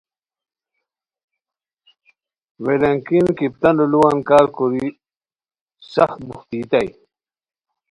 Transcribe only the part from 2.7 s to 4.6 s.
اتکین کپتانو لُوان کار